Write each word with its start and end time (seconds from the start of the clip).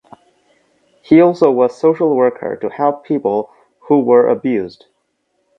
He 1.03 1.21
also 1.21 1.51
was 1.51 1.77
social 1.77 2.15
worker 2.15 2.55
to 2.59 2.69
help 2.71 3.05
people 3.05 3.51
who 3.81 3.99
were 3.99 4.29
abused. 4.29 4.87